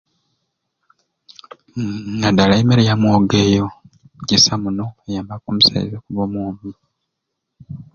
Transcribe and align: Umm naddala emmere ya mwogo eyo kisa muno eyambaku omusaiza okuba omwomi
Umm 1.77 2.01
naddala 2.19 2.53
emmere 2.61 2.83
ya 2.87 2.95
mwogo 3.01 3.35
eyo 3.47 3.65
kisa 4.27 4.53
muno 4.63 4.85
eyambaku 5.07 5.45
omusaiza 5.51 5.95
okuba 5.97 6.21
omwomi 6.27 6.69